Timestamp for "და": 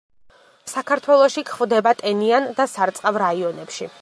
2.61-2.71